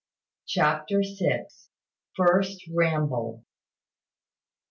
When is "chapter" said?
0.47-1.03